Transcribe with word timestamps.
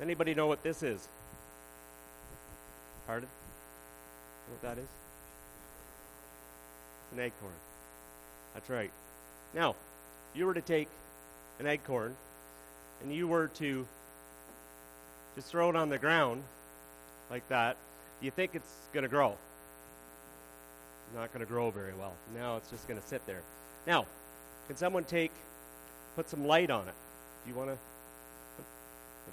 Anybody 0.00 0.34
know 0.34 0.46
what 0.46 0.62
this 0.62 0.82
is? 0.82 1.06
Pardon? 3.06 3.28
What 4.48 4.62
that 4.62 4.78
is? 4.78 4.88
It's 7.04 7.12
An 7.12 7.20
acorn. 7.20 7.52
That's 8.54 8.70
right. 8.70 8.90
Now, 9.54 9.70
if 9.70 10.38
you 10.38 10.46
were 10.46 10.54
to 10.54 10.60
take 10.60 10.88
an 11.58 11.66
acorn 11.66 12.16
and 13.02 13.12
you 13.12 13.28
were 13.28 13.48
to 13.48 13.86
just 15.36 15.48
throw 15.48 15.68
it 15.68 15.76
on 15.76 15.88
the 15.88 15.98
ground 15.98 16.42
like 17.30 17.46
that, 17.48 17.76
do 18.20 18.26
you 18.26 18.30
think 18.30 18.54
it's 18.54 18.72
going 18.92 19.02
to 19.02 19.08
grow? 19.08 19.36
Not 21.14 21.32
going 21.32 21.44
to 21.44 21.50
grow 21.50 21.70
very 21.70 21.92
well. 21.94 22.12
Now 22.34 22.56
it's 22.56 22.70
just 22.70 22.86
going 22.88 23.00
to 23.00 23.06
sit 23.06 23.24
there. 23.26 23.42
Now, 23.86 24.06
can 24.66 24.76
someone 24.76 25.04
take, 25.04 25.32
put 26.16 26.28
some 26.28 26.46
light 26.46 26.70
on 26.70 26.86
it? 26.86 26.94
Do 27.44 27.50
you 27.50 27.56
want 27.56 27.70
to 27.70 27.76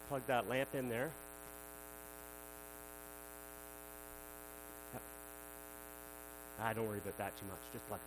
plug 0.10 0.22
that 0.28 0.48
lamp 0.50 0.70
in 0.74 0.90
there? 0.90 1.12
I 6.60 6.74
don't 6.74 6.88
worry 6.88 6.98
about 6.98 7.18
that 7.20 7.38
too 7.38 7.46
much. 7.46 7.60
Just 7.72 7.88
plug 7.88 8.00
it 8.00 8.04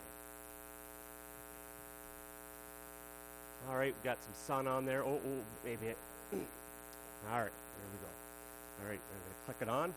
in. 3.68 3.70
All 3.70 3.78
right, 3.78 3.94
we've 3.94 4.04
got 4.04 4.18
some 4.22 4.34
sun 4.46 4.66
on 4.66 4.84
there. 4.86 5.04
Oh, 5.04 5.20
oh 5.24 5.42
maybe 5.64 5.86
it. 5.86 5.96
All 6.32 7.38
right, 7.38 7.52
there 7.52 7.88
we 7.92 7.98
go. 7.98 8.08
All 8.82 8.88
right, 8.88 8.98
I'm 8.98 9.20
going 9.20 9.34
to 9.38 9.44
click 9.44 9.56
it 9.60 9.68
on. 9.68 9.94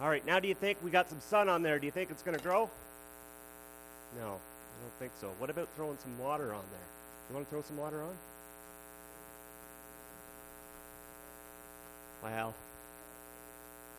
All 0.00 0.08
right, 0.08 0.24
now 0.24 0.38
do 0.40 0.48
you 0.48 0.54
think 0.54 0.78
we 0.84 0.90
got 0.90 1.08
some 1.08 1.20
sun 1.20 1.48
on 1.48 1.62
there? 1.62 1.78
Do 1.78 1.86
you 1.86 1.92
think 1.92 2.10
it's 2.10 2.22
going 2.22 2.36
to 2.36 2.42
grow? 2.42 2.70
No, 4.18 4.26
I 4.26 4.82
don't 4.82 4.94
think 4.98 5.12
so. 5.20 5.30
What 5.38 5.50
about 5.50 5.68
throwing 5.76 5.98
some 5.98 6.18
water 6.18 6.54
on 6.54 6.64
there? 6.70 6.88
You 7.28 7.34
want 7.34 7.46
to 7.46 7.50
throw 7.50 7.62
some 7.62 7.76
water 7.76 8.02
on? 8.02 8.14
Well, 12.22 12.54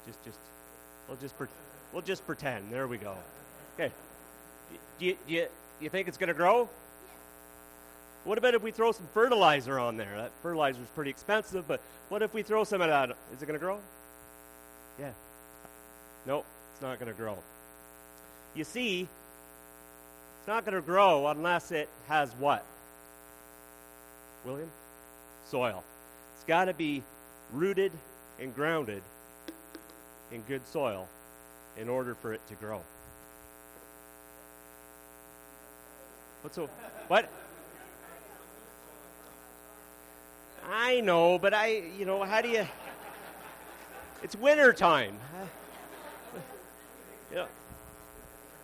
just, 0.05 0.23
just, 0.23 0.37
we'll 1.07 1.17
just, 1.17 1.35
we'll 1.93 2.01
just 2.01 2.25
pretend. 2.25 2.71
There 2.71 2.87
we 2.87 2.97
go. 2.97 3.15
Okay. 3.75 3.91
Do 4.99 5.05
you, 5.05 5.17
do 5.27 5.33
you, 5.33 5.47
you 5.79 5.89
think 5.89 6.07
it's 6.07 6.17
going 6.17 6.27
to 6.27 6.33
grow? 6.33 6.69
What 8.23 8.37
about 8.37 8.53
if 8.53 8.61
we 8.61 8.71
throw 8.71 8.91
some 8.91 9.07
fertilizer 9.13 9.79
on 9.79 9.97
there? 9.97 10.15
That 10.15 10.31
fertilizer 10.43 10.81
is 10.81 10.87
pretty 10.89 11.09
expensive, 11.09 11.67
but 11.67 11.81
what 12.09 12.21
if 12.21 12.33
we 12.33 12.43
throw 12.43 12.63
some 12.63 12.81
of 12.81 12.89
that? 12.89 13.09
Is 13.33 13.41
it 13.41 13.47
going 13.47 13.59
to 13.59 13.63
grow? 13.63 13.79
Yeah. 14.99 15.11
Nope, 16.27 16.45
it's 16.73 16.81
not 16.81 16.99
going 16.99 17.11
to 17.11 17.17
grow. 17.17 17.37
You 18.53 18.63
see, 18.63 19.01
it's 19.01 20.47
not 20.47 20.65
going 20.65 20.75
to 20.75 20.81
grow 20.81 21.27
unless 21.27 21.71
it 21.71 21.89
has 22.07 22.29
what? 22.37 22.63
William? 24.45 24.69
Soil. 25.49 25.83
It's 26.35 26.45
got 26.45 26.65
to 26.65 26.73
be 26.73 27.01
rooted 27.53 27.91
and 28.41 28.53
grounded 28.55 29.03
in 30.31 30.41
good 30.41 30.65
soil 30.67 31.07
in 31.77 31.87
order 31.87 32.15
for 32.15 32.33
it 32.33 32.41
to 32.49 32.55
grow. 32.55 32.81
What's 36.41 36.55
so? 36.55 36.67
What? 37.07 37.29
I 40.69 41.01
know, 41.01 41.37
but 41.37 41.53
I, 41.53 41.83
you 41.97 42.05
know, 42.05 42.23
how 42.23 42.41
do 42.41 42.49
you? 42.49 42.67
It's 44.23 44.35
winter 44.35 44.73
time. 44.73 45.17
yeah. 47.33 47.45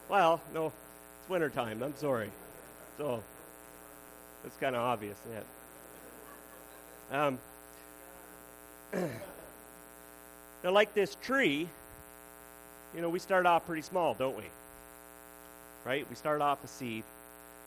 Well, 0.10 0.42
no, 0.54 0.68
it's 0.68 1.30
winter 1.30 1.50
time. 1.50 1.84
I'm 1.84 1.96
sorry. 1.98 2.32
So, 2.98 3.24
it's 4.44 4.58
kind 4.58 4.76
of 4.76 4.82
obvious. 4.82 5.18
Yeah. 7.12 7.28
Um, 7.28 7.40
now, 10.64 10.72
like 10.72 10.94
this 10.94 11.16
tree, 11.22 11.68
you 12.96 13.02
know, 13.02 13.10
we 13.10 13.20
start 13.20 13.46
off 13.46 13.66
pretty 13.66 13.84
small, 13.84 14.14
don't 14.14 14.36
we? 14.36 14.44
Right? 15.86 16.06
We 16.10 16.16
start 16.16 16.42
off 16.42 16.64
a 16.64 16.68
seed. 16.68 17.04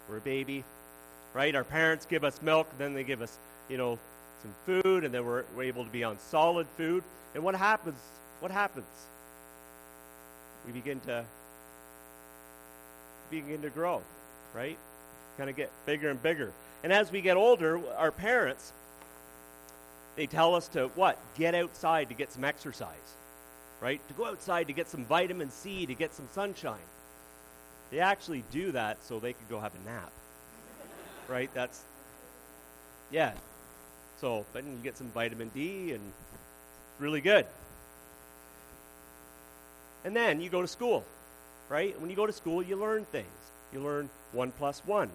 We're 0.08 0.18
a 0.18 0.20
baby, 0.20 0.64
right? 1.34 1.54
Our 1.54 1.64
parents 1.64 2.04
give 2.04 2.24
us 2.24 2.42
milk, 2.42 2.66
then 2.78 2.94
they 2.94 3.04
give 3.04 3.22
us, 3.22 3.38
you 3.68 3.78
know, 3.78 3.98
some 4.42 4.54
food, 4.66 5.04
and 5.04 5.14
then 5.14 5.24
we're, 5.24 5.44
we're 5.56 5.64
able 5.64 5.84
to 5.84 5.90
be 5.90 6.02
on 6.02 6.18
solid 6.18 6.66
food. 6.76 7.04
And 7.34 7.44
what 7.44 7.54
happens? 7.54 7.98
What 8.40 8.50
happens? 8.50 8.86
We 10.66 10.72
begin 10.72 11.00
to 11.00 11.24
begin 13.30 13.62
to 13.62 13.70
grow, 13.70 14.02
right? 14.54 14.76
Kind 15.38 15.48
of 15.48 15.56
get 15.56 15.70
bigger 15.86 16.10
and 16.10 16.20
bigger. 16.20 16.52
And 16.82 16.92
as 16.92 17.12
we 17.12 17.20
get 17.20 17.36
older, 17.36 17.80
our 17.96 18.10
parents, 18.10 18.72
they 20.16 20.26
tell 20.26 20.54
us 20.54 20.68
to 20.68 20.88
what? 20.94 21.18
Get 21.36 21.54
outside 21.54 22.08
to 22.08 22.14
get 22.14 22.32
some 22.32 22.44
exercise, 22.44 23.14
right? 23.80 24.00
To 24.08 24.14
go 24.14 24.26
outside 24.26 24.66
to 24.66 24.72
get 24.72 24.88
some 24.88 25.04
vitamin 25.04 25.50
C, 25.50 25.86
to 25.86 25.94
get 25.94 26.14
some 26.14 26.28
sunshine. 26.32 26.78
They 27.90 28.00
actually 28.00 28.44
do 28.52 28.72
that 28.72 29.02
so 29.04 29.18
they 29.18 29.32
could 29.32 29.48
go 29.48 29.58
have 29.58 29.72
a 29.74 29.88
nap, 29.88 30.12
right? 31.28 31.50
That's, 31.54 31.82
yeah, 33.10 33.32
so 34.20 34.44
then 34.52 34.64
you 34.66 34.78
get 34.82 34.96
some 34.96 35.08
vitamin 35.08 35.50
D 35.54 35.92
and 35.92 36.12
really 36.98 37.20
good. 37.20 37.46
And 40.04 40.14
then 40.14 40.40
you 40.40 40.50
go 40.50 40.62
to 40.62 40.68
school, 40.68 41.04
right? 41.68 41.98
When 42.00 42.10
you 42.10 42.16
go 42.16 42.26
to 42.26 42.32
school, 42.32 42.62
you 42.62 42.76
learn 42.76 43.04
things. 43.06 43.26
You 43.72 43.80
learn 43.80 44.08
one 44.32 44.52
plus 44.52 44.82
one. 44.86 45.10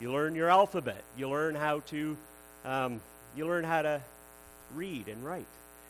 You 0.00 0.12
learn 0.12 0.34
your 0.34 0.48
alphabet. 0.48 1.02
You 1.16 1.28
learn 1.28 1.54
how 1.54 1.80
to, 1.88 2.16
um, 2.64 3.00
you 3.36 3.46
learn 3.46 3.64
how 3.64 3.82
to 3.82 4.00
read 4.74 5.08
and 5.08 5.24
write. 5.24 5.46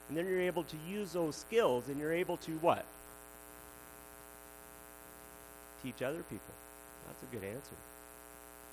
And 0.09 0.17
then 0.17 0.27
you're 0.27 0.41
able 0.41 0.65
to 0.65 0.77
use 0.89 1.13
those 1.13 1.37
skills 1.37 1.89
and 1.89 1.99
you're 1.99 2.13
able 2.13 2.37
to 2.39 2.53
what? 2.59 2.85
Teach 5.83 6.03
other 6.03 6.23
people. 6.25 6.55
That's 7.07 7.23
a 7.23 7.37
good 7.37 7.45
answer. 7.45 7.77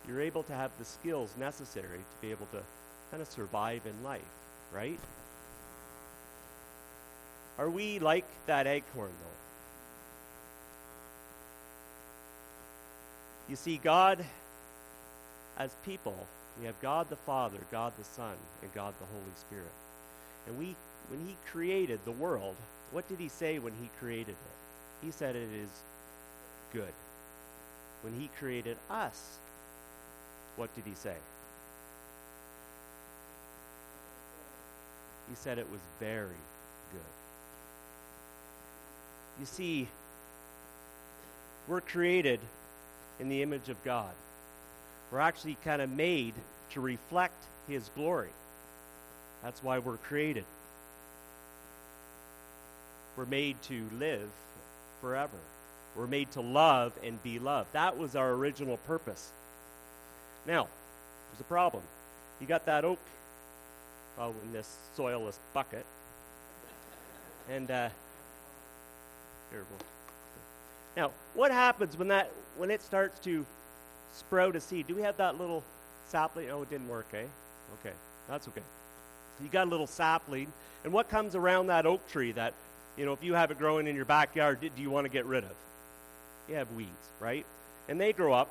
You're 0.08 0.22
able 0.22 0.44
to 0.44 0.54
have 0.54 0.72
the 0.80 0.86
skills 0.86 1.30
necessary 1.38 1.98
to 2.00 2.22
be 2.22 2.32
able 2.32 2.48
to 2.48 2.62
kind 3.12 3.22
of 3.22 3.30
survive 3.30 3.82
in 3.86 4.04
life, 4.04 4.22
right? 4.74 5.00
Are 7.58 7.70
we 7.70 8.00
like 8.00 8.26
that 8.46 8.68
acorn, 8.68 9.10
though? 9.10 9.38
You 13.50 13.56
see, 13.56 13.78
God, 13.78 14.24
as 15.58 15.72
people, 15.86 16.16
we 16.60 16.66
have 16.66 16.80
God 16.82 17.10
the 17.10 17.16
Father, 17.16 17.58
God 17.72 17.94
the 17.98 18.04
Son, 18.04 18.36
and 18.62 18.74
God 18.74 18.94
the 19.00 19.06
Holy 19.06 19.36
Spirit. 19.40 19.72
And 20.48 20.58
we, 20.58 20.76
when 21.10 21.20
He 21.28 21.36
created 21.52 22.00
the 22.06 22.12
world, 22.12 22.56
what 22.92 23.08
did 23.10 23.20
He 23.20 23.28
say 23.28 23.60
when 23.60 23.74
He 23.82 23.90
created 24.00 24.30
it? 24.30 25.06
He 25.06 25.12
said 25.12 25.36
it 25.36 25.50
is 25.54 25.70
good. 26.74 26.94
When 28.02 28.14
He 28.20 28.30
created 28.40 28.78
us, 28.90 29.38
what 30.56 30.74
did 30.76 30.86
He 30.86 30.94
say? 30.96 31.16
He 35.30 35.36
said 35.36 35.58
it 35.58 35.70
was 35.70 35.82
very 36.00 36.28
good. 36.94 37.02
You 39.40 39.46
see, 39.46 39.88
we're 41.68 41.82
created 41.82 42.40
in 43.20 43.28
the 43.28 43.42
image 43.44 43.68
of 43.70 43.84
God. 43.84 44.12
We're 45.12 45.20
actually 45.20 45.58
kind 45.66 45.82
of 45.82 45.90
made 45.90 46.34
to 46.72 46.82
reflect 46.82 47.44
His 47.68 47.90
glory. 47.96 48.30
That's 49.44 49.64
why 49.64 49.80
we're 49.80 49.98
created. 49.98 50.46
We're 53.16 53.26
made 53.26 53.62
to 53.64 53.84
live 53.98 54.30
forever. 55.02 55.38
We're 55.96 56.08
made 56.08 56.32
to 56.34 56.42
love 56.42 56.94
and 57.04 57.22
be 57.24 57.40
loved. 57.40 57.74
That 57.74 57.98
was 57.98 58.16
our 58.16 58.32
original 58.32 58.78
purpose. 58.78 59.32
Now, 60.46 60.68
there's 61.32 61.42
a 61.42 61.46
problem. 61.46 61.84
You 62.40 62.48
got 62.48 62.66
that 62.68 62.86
oak 62.86 63.00
well, 64.18 64.34
in 64.44 64.52
this 64.52 64.76
soilless 64.98 65.38
bucket. 65.54 65.86
And 67.50 67.70
uh, 67.70 67.90
here 69.52 69.64
we'll. 69.70 69.80
Now, 70.96 71.12
what 71.36 71.52
happens 71.52 71.98
when 71.98 72.08
that 72.08 72.32
when 72.58 72.72
it 72.72 72.82
starts 72.82 73.20
to 73.20 73.46
sprout 74.16 74.56
a 74.56 74.62
seed? 74.62 74.88
Do 74.88 74.96
we 74.96 75.04
have 75.04 75.18
that 75.18 75.40
little 75.40 75.64
sapling? 76.10 76.50
Oh, 76.50 76.64
it 76.64 76.70
didn't 76.70 76.90
work, 76.90 77.06
eh? 77.14 77.26
Okay, 77.80 77.96
that's 78.28 78.48
okay. 78.48 78.62
You 79.42 79.50
got 79.50 79.68
a 79.68 79.70
little 79.70 79.88
sapling, 79.88 80.52
and 80.84 80.94
what 80.94 81.10
comes 81.10 81.36
around 81.36 81.68
that 81.68 81.86
oak 81.86 82.08
tree 82.10 82.32
that, 82.34 82.54
you 82.98 83.06
know, 83.06 83.14
if 83.14 83.24
you 83.24 83.34
have 83.34 83.52
it 83.52 83.60
growing 83.60 83.88
in 83.88 83.96
your 83.96 84.06
backyard, 84.06 84.60
do 84.62 84.82
you 84.82 84.90
want 84.90 85.06
to 85.06 85.12
get 85.12 85.26
rid 85.26 85.44
of? 85.44 85.54
You 86.50 86.56
have 86.56 86.72
weeds, 86.74 86.90
right? 87.20 87.46
And 87.88 88.00
they 88.02 88.14
grow 88.14 88.34
up, 88.34 88.50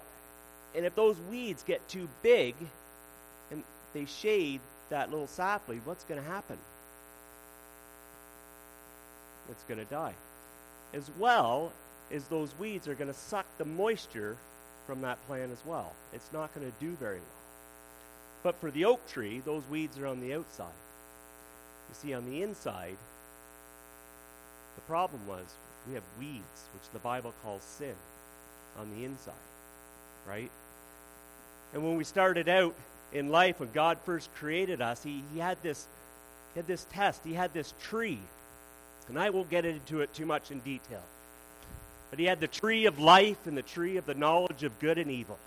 and 0.75 0.87
if 0.87 0.94
those 0.94 1.17
weeds 1.31 1.62
get 1.62 1.87
too 1.88 2.09
big, 2.23 2.55
and 3.50 3.65
they 3.94 4.05
shade 4.05 4.61
that 4.91 5.11
little 5.11 5.27
sapling, 5.27 5.81
what's 5.85 6.05
going 6.05 6.23
to 6.23 6.29
happen? 6.29 6.59
It's 9.50 9.62
going 9.65 9.79
to 9.79 9.87
die. 9.87 10.15
As 10.94 11.11
well 11.19 11.73
as 12.12 12.25
those 12.29 12.53
weeds 12.59 12.87
are 12.87 12.94
going 12.94 13.12
to 13.12 13.19
suck 13.19 13.47
the 13.59 13.65
moisture 13.65 14.37
from 14.87 15.00
that 15.03 15.25
plant 15.27 15.50
as 15.50 15.59
well. 15.67 15.93
It's 16.12 16.33
not 16.33 16.55
going 16.55 16.67
to 16.67 16.73
do 16.85 16.93
very 16.94 17.19
well. 17.19 17.45
But 18.43 18.56
for 18.56 18.71
the 18.71 18.85
oak 18.85 19.06
tree, 19.09 19.41
those 19.44 19.62
weeds 19.71 19.99
are 19.99 20.06
on 20.06 20.21
the 20.21 20.35
outside. 20.35 20.67
You 21.88 21.94
see, 21.94 22.15
on 22.15 22.27
the 22.27 22.43
inside, 22.43 22.97
the 24.75 24.81
problem 24.83 25.27
was 25.27 25.44
we 25.88 25.94
have 25.94 26.03
weeds, 26.19 26.65
which 26.75 26.93
the 26.93 26.99
Bible 26.99 27.33
calls 27.43 27.62
sin, 27.62 27.94
on 28.79 28.91
the 28.97 29.05
inside, 29.05 29.33
right? 30.29 30.50
And 31.73 31.85
when 31.85 31.97
we 31.97 32.05
started 32.05 32.49
out 32.49 32.75
in 33.12 33.31
life, 33.31 33.61
when 33.61 33.71
God 33.73 33.99
first 34.05 34.33
created 34.35 34.81
us, 34.81 35.03
He, 35.03 35.23
he 35.33 35.41
had 35.41 35.62
this 35.62 35.87
he 36.56 36.61
had 36.61 36.67
this 36.69 36.87
test. 36.91 37.21
He 37.23 37.35
had 37.35 37.53
this 37.53 37.75
tree. 37.83 38.19
And 39.11 39.19
I 39.19 39.29
won't 39.29 39.50
get 39.50 39.67
into 39.67 40.00
it 40.00 40.15
too 40.15 40.25
much 40.25 40.50
in 40.50 40.61
detail. 40.61 41.03
But 42.09 42.19
he 42.19 42.25
had 42.25 42.41
the 42.41 42.49
tree 42.49 42.87
of 42.87 42.99
life 42.99 43.47
and 43.47 43.59
the 43.59 43.62
tree 43.62 43.99
of 43.99 44.06
the 44.06 44.15
knowledge 44.15 44.62
of 44.62 44.79
good 44.79 44.97
and 44.97 45.11
evil. 45.11 45.38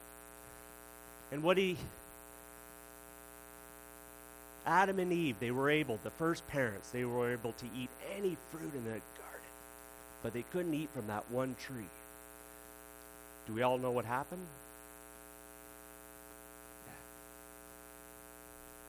And 1.32 1.42
what 1.42 1.58
he 1.58 1.78
Adam 4.69 5.00
and 5.00 5.12
Eve, 5.12 5.36
they 5.39 5.50
were 5.50 5.69
able, 5.69 6.00
the 6.04 6.12
first 6.12 6.48
parents, 6.48 6.92
they 6.92 7.04
were 7.04 7.33
able 7.33 7.54
to 7.54 7.66
eat 7.75 7.89
any 8.16 8.38
fruit 8.51 8.71
in 8.75 8.83
the 8.83 8.92
garden. 8.92 9.50
But 10.21 10.33
they 10.33 10.44
couldn't 10.44 10.75
eat 10.75 10.89
from 10.94 11.07
that 11.07 11.24
one 11.31 11.56
tree. 11.60 11.89
Do 13.48 13.54
we 13.54 13.63
all 13.63 13.80
know 13.80 13.89
what 13.89 14.06
happened? 14.06 14.45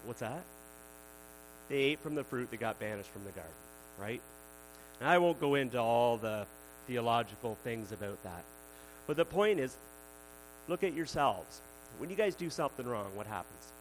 What's 0.05 0.21
that? 0.21 0.43
They 1.69 1.77
ate 1.77 2.01
from 2.01 2.15
the 2.15 2.25
fruit 2.25 2.51
that 2.51 2.61
got 2.61 2.79
banished 2.79 3.11
from 3.11 3.25
the 3.25 3.31
garden, 3.31 3.53
right? 3.99 4.21
And 5.01 5.09
I 5.09 5.19
won't 5.19 5.41
go 5.41 5.55
into 5.55 5.79
all 5.79 6.19
the 6.19 6.47
theological 6.87 7.57
things 7.65 7.93
about 7.93 8.23
that. 8.25 8.45
But 9.07 9.17
the 9.17 9.25
point 9.25 9.61
is 9.61 9.75
look 10.69 10.85
at 10.85 10.95
yourselves. 10.95 11.61
When 11.99 12.11
you 12.11 12.17
guys 12.17 12.35
do 12.35 12.51
something 12.51 12.87
wrong, 12.87 13.11
what 13.15 13.27
happens? 13.27 13.73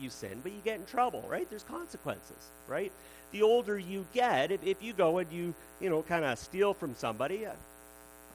You 0.00 0.10
sin, 0.10 0.40
but 0.42 0.52
you 0.52 0.58
get 0.64 0.78
in 0.78 0.86
trouble, 0.86 1.24
right? 1.28 1.48
There's 1.48 1.62
consequences, 1.62 2.36
right? 2.68 2.92
The 3.32 3.42
older 3.42 3.78
you 3.78 4.06
get, 4.12 4.50
if, 4.50 4.64
if 4.64 4.82
you 4.82 4.92
go 4.92 5.18
and 5.18 5.30
you, 5.30 5.54
you 5.80 5.90
know, 5.90 6.02
kind 6.02 6.24
of 6.24 6.38
steal 6.38 6.74
from 6.74 6.94
somebody, 6.94 7.46
uh, 7.46 7.52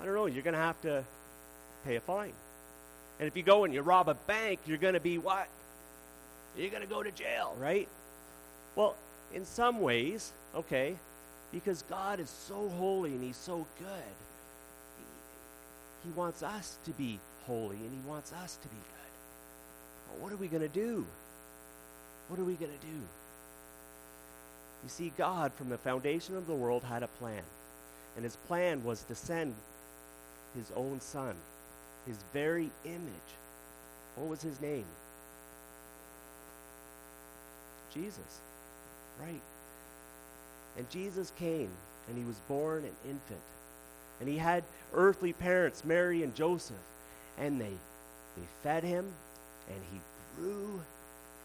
I 0.02 0.06
don't 0.06 0.16
know, 0.16 0.26
you're 0.26 0.44
going 0.44 0.54
to 0.54 0.60
have 0.60 0.80
to 0.82 1.04
pay 1.86 1.96
a 1.96 2.02
fine. 2.02 2.34
And 3.20 3.28
if 3.28 3.38
you 3.38 3.44
go 3.44 3.64
and 3.64 3.74
you 3.74 3.82
rob 3.82 4.10
a 4.10 4.14
bank, 4.14 4.60
you're 4.66 4.78
going 4.78 4.94
to 4.94 5.00
be 5.00 5.18
what? 5.18 5.48
You're 6.58 6.70
going 6.70 6.84
to 6.84 6.90
go 6.90 7.04
to 7.04 7.12
jail, 7.12 7.56
right? 7.60 7.88
Well, 8.76 8.96
in 9.34 9.46
some 9.46 9.82
ways, 9.82 10.32
okay, 10.56 10.96
because 11.52 11.84
God 11.84 12.20
is 12.20 12.30
so 12.30 12.70
holy 12.78 13.12
and 13.12 13.24
He's 13.24 13.38
so 13.38 13.66
good, 13.80 14.16
He, 14.98 16.10
he 16.10 16.16
wants 16.16 16.44
us 16.44 16.78
to 16.86 16.92
be 16.92 17.20
holy 17.46 17.78
and 17.78 17.92
He 17.92 18.10
wants 18.10 18.32
us 18.44 18.58
to 18.62 18.68
be 18.68 18.76
good. 18.76 20.22
What 20.22 20.32
are 20.32 20.38
we 20.38 20.48
going 20.48 20.62
to 20.62 20.70
do? 20.70 21.06
What 22.28 22.40
are 22.40 22.44
we 22.44 22.54
going 22.54 22.72
to 22.72 22.86
do? 22.86 23.02
You 24.84 24.90
see, 24.90 25.12
God, 25.18 25.54
from 25.54 25.70
the 25.70 25.78
foundation 25.78 26.36
of 26.36 26.48
the 26.48 26.54
world, 26.54 26.84
had 26.84 27.04
a 27.04 27.08
plan. 27.08 27.42
And 28.16 28.24
his 28.24 28.36
plan 28.48 28.84
was 28.84 29.04
to 29.04 29.16
send 29.16 29.54
his 30.56 30.72
own 30.76 31.02
son, 31.02 31.36
his 32.08 32.18
very 32.34 32.70
image. 32.86 33.30
What 34.16 34.30
was 34.30 34.42
his 34.42 34.62
name? 34.62 34.86
Jesus. 37.94 38.42
Right. 39.20 39.42
And 40.78 40.90
Jesus 40.90 41.32
came, 41.38 41.70
and 42.08 42.18
he 42.18 42.24
was 42.24 42.40
born 42.48 42.84
an 42.84 42.96
infant. 43.06 43.42
And 44.20 44.30
he 44.30 44.38
had 44.38 44.64
earthly 44.94 45.34
parents, 45.34 45.84
Mary 45.84 46.24
and 46.24 46.36
Joseph. 46.36 46.76
And 47.38 47.60
they, 47.60 47.66
they 47.66 48.48
fed 48.64 48.84
him, 48.84 49.06
and 49.68 49.82
he 49.92 50.00
grew, 50.38 50.82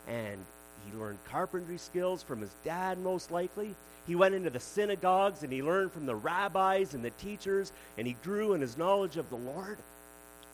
and 0.06 0.38
he 0.86 0.98
learned 0.98 1.18
carpentry 1.30 1.78
skills 1.78 2.22
from 2.22 2.40
his 2.40 2.50
dad, 2.64 2.98
most 2.98 3.30
likely. 3.30 3.74
He 4.06 4.14
went 4.14 4.34
into 4.34 4.50
the 4.50 4.60
synagogues 4.60 5.42
and 5.42 5.52
he 5.52 5.62
learned 5.62 5.92
from 5.92 6.06
the 6.06 6.14
rabbis 6.14 6.94
and 6.94 7.04
the 7.04 7.10
teachers, 7.10 7.72
and 7.98 8.06
he 8.06 8.14
grew 8.24 8.54
in 8.54 8.60
his 8.60 8.76
knowledge 8.76 9.16
of 9.16 9.28
the 9.30 9.36
Lord, 9.36 9.78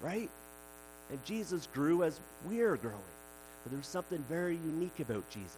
right? 0.00 0.30
And 1.10 1.24
Jesus 1.24 1.68
grew 1.72 2.02
as 2.02 2.18
we 2.48 2.60
are 2.60 2.76
growing. 2.76 2.96
But 3.62 3.72
there's 3.72 3.86
something 3.86 4.22
very 4.28 4.56
unique 4.56 5.00
about 5.00 5.28
Jesus. 5.30 5.56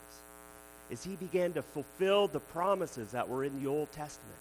Is 0.91 1.05
he 1.05 1.17
began 1.17 1.53
to 1.55 1.63
fulfill 1.63 2.29
the 2.29 2.41
promises 2.41 3.13
that 3.13 3.29
were 3.29 3.45
in 3.45 3.63
the 3.63 3.69
Old 3.69 3.91
Testament. 3.93 4.39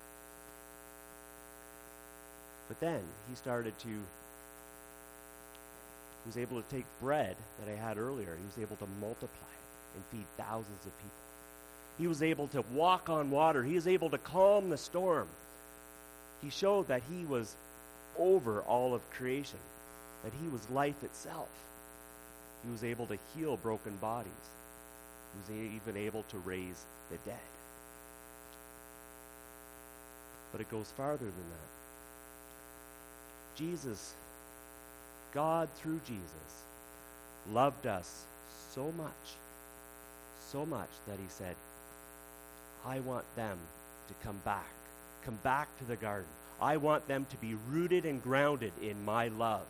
But 2.67 2.79
then 2.79 3.01
he 3.29 3.35
started 3.35 3.77
to 3.79 3.87
he 3.87 6.29
was 6.29 6.37
able 6.37 6.61
to 6.61 6.69
take 6.69 6.85
bread 7.01 7.35
that 7.59 7.71
I 7.71 7.75
had 7.75 7.97
earlier. 7.97 8.37
He 8.37 8.45
was 8.45 8.57
able 8.61 8.75
to 8.77 8.87
multiply 8.99 9.47
and 9.97 10.05
feed 10.11 10.25
thousands 10.37 10.85
of 10.85 10.97
people. 10.97 11.11
He 11.97 12.07
was 12.07 12.21
able 12.21 12.47
to 12.49 12.63
walk 12.73 13.09
on 13.09 13.31
water. 13.31 13.63
He 13.63 13.75
was 13.75 13.87
able 13.87 14.11
to 14.11 14.17
calm 14.19 14.69
the 14.69 14.77
storm. 14.77 15.27
He 16.43 16.51
showed 16.51 16.87
that 16.87 17.01
he 17.11 17.25
was 17.25 17.55
over 18.17 18.61
all 18.61 18.93
of 18.93 19.09
creation, 19.11 19.59
that 20.23 20.31
he 20.41 20.47
was 20.49 20.69
life 20.69 21.03
itself. 21.03 21.49
He 22.63 22.71
was 22.71 22.83
able 22.83 23.07
to 23.07 23.17
heal 23.35 23.57
broken 23.57 23.95
bodies. 23.97 24.31
He 25.47 25.53
was 25.53 25.73
even 25.73 25.97
able 25.97 26.23
to 26.29 26.37
raise 26.37 26.83
the 27.09 27.17
dead. 27.25 27.39
But 30.51 30.61
it 30.61 30.69
goes 30.69 30.91
farther 30.95 31.25
than 31.25 31.33
that. 31.33 31.67
Jesus, 33.55 34.13
God 35.33 35.67
through 35.77 35.99
Jesus, 36.07 36.63
loved 37.51 37.87
us 37.87 38.23
so 38.73 38.91
much 38.97 39.35
so 40.51 40.65
much 40.65 40.89
that 41.07 41.17
he 41.19 41.25
said, 41.29 41.55
I 42.85 42.99
want 43.01 43.25
them 43.35 43.57
to 44.07 44.13
come 44.25 44.39
back, 44.45 44.69
come 45.25 45.37
back 45.43 45.67
to 45.79 45.85
the 45.85 45.95
garden. 45.95 46.27
I 46.61 46.77
want 46.77 47.07
them 47.07 47.25
to 47.29 47.37
be 47.37 47.55
rooted 47.69 48.05
and 48.05 48.23
grounded 48.23 48.71
in 48.81 49.03
my 49.05 49.27
love. 49.27 49.65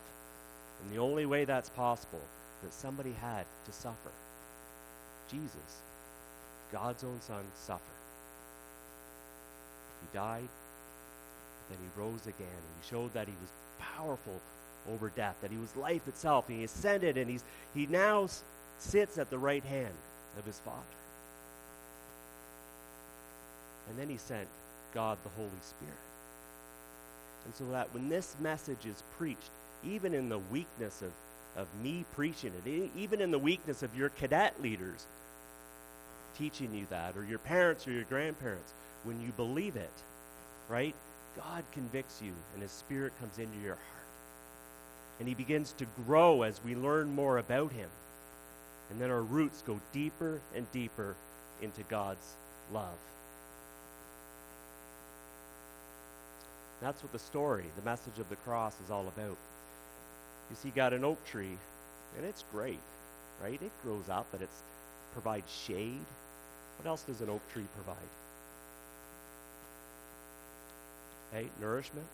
And 0.82 0.92
the 0.92 1.02
only 1.02 1.26
way 1.26 1.44
that's 1.44 1.68
possible 1.70 2.22
that 2.62 2.72
somebody 2.72 3.12
had 3.20 3.44
to 3.66 3.72
suffer. 3.72 4.10
Jesus, 5.30 5.82
God's 6.72 7.04
own 7.04 7.20
son, 7.20 7.44
suffered. 7.66 7.82
He 10.00 10.16
died, 10.16 10.48
then 11.68 11.78
he 11.80 12.00
rose 12.00 12.26
again, 12.26 12.46
and 12.46 12.82
he 12.82 12.88
showed 12.88 13.12
that 13.14 13.26
he 13.26 13.34
was 13.40 13.50
powerful 13.96 14.40
over 14.90 15.10
death, 15.10 15.36
that 15.42 15.50
he 15.50 15.58
was 15.58 15.74
life 15.76 16.06
itself, 16.08 16.48
and 16.48 16.58
he 16.58 16.64
ascended, 16.64 17.18
and 17.18 17.30
he's, 17.30 17.44
he 17.74 17.86
now 17.86 18.28
sits 18.78 19.18
at 19.18 19.28
the 19.28 19.38
right 19.38 19.64
hand 19.64 19.92
of 20.38 20.44
his 20.44 20.58
Father. 20.60 20.76
And 23.88 23.98
then 23.98 24.08
he 24.08 24.16
sent 24.16 24.48
God 24.94 25.18
the 25.22 25.30
Holy 25.30 25.50
Spirit. 25.62 25.94
And 27.44 27.54
so 27.54 27.64
that 27.72 27.92
when 27.94 28.08
this 28.08 28.36
message 28.40 28.84
is 28.86 29.02
preached, 29.16 29.50
even 29.84 30.14
in 30.14 30.28
the 30.28 30.38
weakness 30.38 31.02
of, 31.02 31.12
of 31.56 31.66
me 31.82 32.04
preaching 32.14 32.52
it, 32.64 32.90
even 32.96 33.20
in 33.20 33.30
the 33.30 33.38
weakness 33.38 33.82
of 33.82 33.96
your 33.96 34.10
cadet 34.10 34.60
leaders 34.62 35.06
teaching 36.36 36.72
you 36.74 36.86
that, 36.90 37.16
or 37.16 37.24
your 37.24 37.38
parents 37.38 37.86
or 37.86 37.92
your 37.92 38.04
grandparents, 38.04 38.72
when 39.04 39.20
you 39.20 39.32
believe 39.36 39.76
it, 39.76 39.90
right, 40.68 40.94
God 41.36 41.64
convicts 41.72 42.20
you 42.22 42.32
and 42.52 42.62
his 42.62 42.70
spirit 42.70 43.12
comes 43.20 43.38
into 43.38 43.58
your 43.58 43.74
heart. 43.74 43.86
And 45.18 45.28
he 45.28 45.34
begins 45.34 45.72
to 45.78 45.86
grow 46.06 46.42
as 46.42 46.60
we 46.64 46.76
learn 46.76 47.14
more 47.14 47.38
about 47.38 47.72
him. 47.72 47.88
And 48.90 49.00
then 49.00 49.10
our 49.10 49.22
roots 49.22 49.62
go 49.66 49.80
deeper 49.92 50.40
and 50.54 50.70
deeper 50.72 51.14
into 51.60 51.82
God's 51.84 52.34
love. 52.72 52.96
That's 56.80 57.02
what 57.02 57.12
the 57.12 57.18
story, 57.18 57.64
the 57.76 57.84
message 57.84 58.18
of 58.18 58.28
the 58.28 58.36
cross, 58.36 58.74
is 58.84 58.90
all 58.90 59.06
about. 59.08 59.36
You 60.50 60.56
see, 60.62 60.70
got 60.70 60.92
an 60.92 61.04
oak 61.04 61.24
tree, 61.26 61.58
and 62.16 62.24
it's 62.24 62.44
great, 62.52 62.78
right? 63.42 63.60
It 63.60 63.72
grows 63.82 64.08
up, 64.08 64.26
but 64.30 64.40
it 64.40 64.48
provides 65.12 65.52
shade. 65.52 66.04
What 66.78 66.88
else 66.88 67.02
does 67.02 67.20
an 67.20 67.28
oak 67.28 67.42
tree 67.52 67.66
provide? 67.74 67.96
Hey, 71.32 71.48
nourishment. 71.60 72.06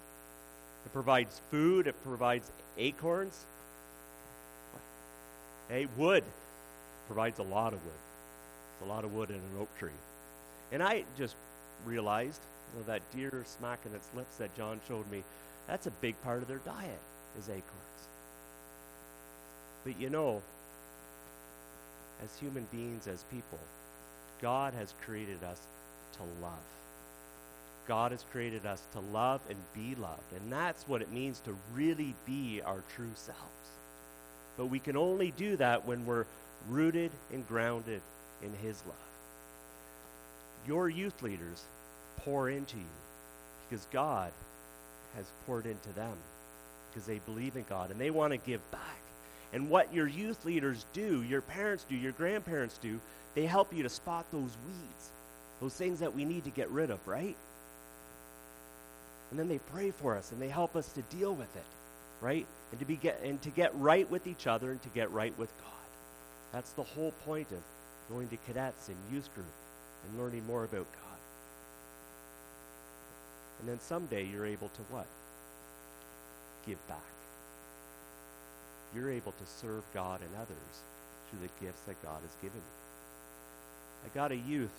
It 0.87 0.93
provides 0.93 1.41
food. 1.51 1.87
It 1.87 2.03
provides 2.03 2.51
acorns. 2.79 3.45
Hey, 5.69 5.87
wood 5.97 6.25
provides 7.07 7.39
a 7.39 7.43
lot 7.43 7.73
of 7.73 7.85
wood. 7.85 7.95
It's 8.75 8.89
a 8.89 8.93
lot 8.93 9.05
of 9.05 9.13
wood 9.13 9.31
in 9.31 9.37
an 9.37 9.61
oak 9.61 9.69
tree. 9.79 9.91
And 10.73 10.83
I 10.83 11.05
just 11.17 11.37
realized 11.85 12.41
you 12.73 12.81
know, 12.81 12.87
that 12.87 13.03
deer 13.15 13.45
smacking 13.47 13.93
its 13.95 14.09
lips 14.15 14.37
that 14.37 14.57
John 14.57 14.81
showed 14.89 15.11
me, 15.11 15.23
that's 15.67 15.87
a 15.87 15.91
big 15.91 16.21
part 16.23 16.43
of 16.43 16.49
their 16.49 16.59
diet 16.59 17.01
is 17.39 17.49
acorns. 17.49 17.63
But 19.85 20.01
you 20.01 20.11
know, 20.11 20.43
as 22.23 22.39
human 22.39 22.67
beings, 22.73 23.07
as 23.07 23.23
people, 23.31 23.59
God 24.41 24.75
has 24.75 24.95
created 25.05 25.43
us 25.45 25.61
to 26.15 26.23
love. 26.43 26.53
God 27.87 28.13
has 28.13 28.25
created 28.33 28.65
us 28.65 28.83
to 28.93 29.01
love 29.01 29.41
and 29.49 29.59
be 29.75 29.95
loved. 30.01 30.33
And 30.35 30.51
that's 30.51 30.89
what 30.89 31.03
it 31.03 31.13
means 31.13 31.41
to 31.41 31.57
really 31.75 32.15
be 32.27 32.63
our 32.65 32.83
true 32.95 33.11
selves. 33.15 33.41
But 34.57 34.67
we 34.67 34.79
can 34.79 34.97
only 34.97 35.33
do 35.37 35.57
that 35.57 35.85
when 35.85 36.07
we're 36.07 36.25
rooted 36.69 37.11
and 37.33 37.47
grounded 37.49 38.01
in 38.43 38.53
His 38.63 38.81
love. 38.87 38.97
Your 40.67 40.89
youth 40.89 41.23
leaders 41.23 41.63
pour 42.19 42.49
into 42.49 42.77
you 42.77 42.83
because 43.69 43.87
God 43.93 44.33
has 45.17 45.27
poured 45.47 45.67
into 45.67 45.93
them 45.95 46.17
because 46.91 47.07
they 47.07 47.21
believe 47.27 47.57
in 47.57 47.65
God 47.69 47.91
and 47.91 48.01
they 48.01 48.11
want 48.11 48.33
to 48.33 48.39
give 48.39 48.61
back. 48.71 48.81
And 49.53 49.69
what 49.71 49.93
your 49.95 50.07
youth 50.07 50.45
leaders 50.45 50.85
do, 50.93 51.23
your 51.23 51.41
parents 51.41 51.85
do, 51.89 51.95
your 51.95 52.13
grandparents 52.13 52.79
do, 52.79 52.99
they 53.35 53.47
help 53.47 53.73
you 53.73 53.83
to 53.83 53.89
spot 53.89 54.25
those 54.33 54.43
weeds, 54.43 55.11
those 55.61 55.75
things 55.75 56.01
that 56.01 56.15
we 56.15 56.25
need 56.25 56.45
to 56.45 56.51
get 56.51 56.71
rid 56.71 56.91
of, 56.91 57.07
right? 57.07 57.37
And 59.31 59.39
then 59.39 59.49
they 59.49 59.59
pray 59.73 59.91
for 59.91 60.17
us 60.17 60.31
and 60.33 60.41
they 60.41 60.49
help 60.49 60.77
us 60.77 60.89
to 60.93 61.03
deal 61.17 61.35
with 61.35 61.55
it, 61.57 61.65
right? 62.21 62.47
And 62.71 62.81
to 62.81 62.87
be 62.87 62.97
get 62.97 63.21
and 63.23 63.41
to 63.43 63.51
get 63.51 63.75
right 63.75 64.09
with 64.11 64.27
each 64.27 64.47
other 64.47 64.71
and 64.71 64.83
to 64.83 64.89
get 64.91 65.11
right 65.11 65.37
with 65.39 65.51
God. 65.59 65.71
That's 66.55 66.71
the 66.71 66.85
whole 66.85 67.11
point 67.27 67.49
of 67.51 67.59
going 68.09 68.29
to 68.29 68.37
cadets 68.47 68.87
and 68.87 68.97
youth 69.13 69.29
group 69.35 69.47
and 70.07 70.21
learning 70.21 70.47
more 70.47 70.63
about 70.63 70.87
God. 70.93 71.19
And 73.59 73.69
then 73.69 73.81
someday 73.81 74.25
you're 74.25 74.47
able 74.47 74.69
to 74.69 74.83
what? 74.93 75.07
Give 76.65 76.79
back. 76.87 76.99
You're 78.95 79.11
able 79.11 79.33
to 79.33 79.47
serve 79.61 79.83
God 79.93 80.21
and 80.21 80.31
others 80.37 80.83
through 81.29 81.41
the 81.41 81.67
gifts 81.67 81.81
that 81.89 82.01
God 82.05 82.21
has 82.23 82.37
given 82.41 82.59
you. 82.59 84.07
I 84.07 84.15
got 84.15 84.31
a 84.31 84.37
youth, 84.37 84.71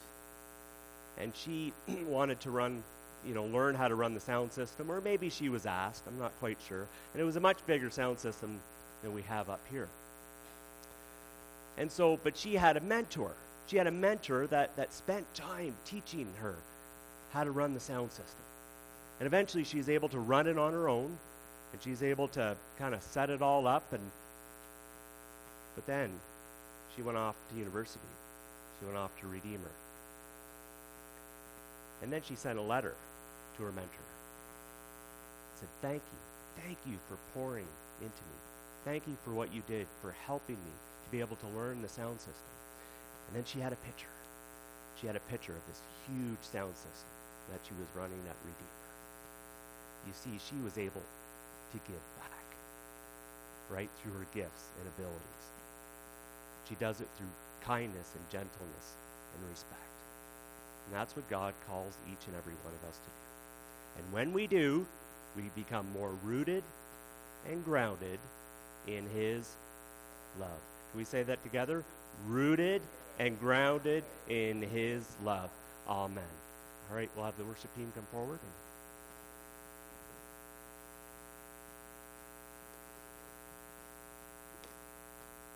and 1.17 1.34
she 1.36 1.74
wanted 2.08 2.39
to 2.41 2.51
run, 2.51 2.84
you 3.27 3.34
know, 3.34 3.48
learn 3.48 3.75
how 3.75 3.89
to 3.89 3.96
run 3.96 4.13
the 4.13 4.22
sound 4.22 4.53
system, 4.53 4.89
or 4.89 5.01
maybe 5.01 5.29
she 5.29 5.50
was 5.50 5.65
asked, 5.65 6.03
I'm 6.08 6.20
not 6.20 6.32
quite 6.39 6.58
sure. 6.70 6.88
And 7.12 7.22
it 7.22 7.25
was 7.25 7.36
a 7.36 7.41
much 7.41 7.58
bigger 7.67 7.89
sound 7.89 8.20
system 8.20 8.62
than 9.03 9.13
we 9.13 9.24
have 9.24 9.50
up 9.50 9.60
here. 9.70 9.89
And 11.77 11.91
so, 11.91 12.20
but 12.24 12.38
she 12.38 12.55
had 12.55 12.77
a 12.77 12.82
mentor. 12.82 13.32
She 13.67 13.77
had 13.77 13.88
a 13.88 13.91
mentor 13.91 14.48
that, 14.48 14.75
that 14.77 14.94
spent 14.94 15.32
time 15.34 15.75
teaching 15.86 16.27
her 16.39 16.55
how 17.32 17.44
to 17.44 17.51
run 17.51 17.74
the 17.74 17.79
sound 17.79 18.12
system. 18.12 18.46
And 19.20 19.27
eventually 19.27 19.63
she's 19.63 19.89
able 19.89 20.10
to 20.10 20.20
run 20.20 20.48
it 20.48 20.58
on 20.58 20.74
her 20.74 20.88
own, 20.88 21.17
and 21.72 21.82
she's 21.82 22.03
able 22.03 22.27
to 22.29 22.55
kind 22.77 22.94
of 22.94 23.01
set 23.01 23.29
it 23.29 23.41
all 23.41 23.67
up. 23.67 23.91
And 23.91 24.03
but 25.75 25.86
then 25.86 26.10
she 26.96 27.01
went 27.01 27.17
off 27.17 27.36
to 27.51 27.60
university. 27.60 28.00
She 28.79 28.86
went 28.86 28.98
off 28.98 29.12
to 29.22 29.27
Redeemer. 29.27 29.72
And 32.01 32.12
then 32.12 32.22
she 32.27 32.36
sent 32.36 32.60
a 32.60 32.62
letter 32.62 32.94
to 33.58 33.63
her 33.63 33.72
mentor. 33.72 33.89
Said, 35.60 35.70
Thank 35.82 36.01
you. 36.01 36.63
Thank 36.63 36.77
you 36.86 36.98
for 37.10 37.17
pouring 37.34 37.67
into 38.00 38.08
me. 38.08 38.54
Thank 38.86 39.08
you 39.08 39.18
for 39.25 39.32
what 39.32 39.51
you 39.51 39.63
did, 39.68 39.88
for 40.00 40.13
helping 40.30 40.62
me 40.62 40.74
to 41.04 41.10
be 41.10 41.20
able 41.20 41.36
to 41.38 41.58
learn 41.58 41.82
the 41.82 41.89
sound 41.89 42.20
system. 42.20 42.54
And 43.27 43.36
then 43.36 43.44
she 43.44 43.60
had 43.60 43.74
a 43.74 43.82
picture. 43.82 44.13
She 45.01 45.08
had 45.08 45.15
a 45.15 45.25
picture 45.32 45.54
of 45.58 45.65
this 45.65 45.82
huge 46.06 46.46
sound 46.46 46.77
system 46.77 47.10
that 47.50 47.65
she 47.65 47.74
was 47.82 47.89
running 47.98 48.22
at 48.30 48.38
Redeemer. 48.46 48.86
You 50.06 50.13
see, 50.13 50.38
she 50.38 50.62
was 50.63 50.77
able 50.77 51.01
to 51.01 51.77
give 51.89 52.06
back, 52.22 52.46
right, 53.74 53.89
through 53.98 54.13
her 54.13 54.27
gifts 54.36 54.70
and 54.77 54.88
abilities. 54.94 55.46
She 56.70 56.75
does 56.75 57.01
it 57.01 57.10
through 57.18 57.34
kindness 57.65 58.13
and 58.13 58.24
gentleness 58.30 58.88
and 59.34 59.50
respect. 59.50 59.82
And 60.86 60.94
that's 60.94 61.15
what 61.15 61.27
God 61.27 61.56
calls 61.68 61.98
each 62.06 62.22
and 62.27 62.38
every 62.38 62.54
one 62.62 62.74
of 62.77 62.86
us 62.88 63.01
to 63.01 63.10
do. 63.10 63.25
And 63.98 64.13
when 64.13 64.32
we 64.32 64.46
do, 64.46 64.86
we 65.36 65.50
become 65.56 65.88
more 65.98 66.13
rooted 66.24 66.63
and 67.50 67.65
grounded 67.65 68.20
in 68.88 69.06
His 69.15 69.50
love. 70.39 70.50
Can 70.92 70.98
we 70.98 71.04
say 71.06 71.24
that 71.24 71.44
together? 71.44 71.84
Rooted 72.27 72.82
and 73.20 73.39
grounded 73.39 74.04
in 74.30 74.62
His 74.62 75.06
love. 75.24 75.50
Amen. 75.88 76.24
All 76.89 76.98
right, 76.98 77.10
we'll 77.15 77.25
have 77.25 77.38
the 77.38 77.44
worship 77.44 77.74
team 77.75 77.92
come 77.96 78.06
forward. 78.12 78.39